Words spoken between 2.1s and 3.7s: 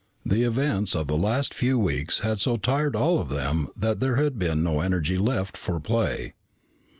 had so tired all of them